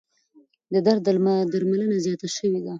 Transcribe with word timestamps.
د 0.73 0.75
درد 0.85 1.01
درملنه 1.53 1.97
زیاته 2.05 2.27
شوې 2.35 2.59
ده. 2.63 2.69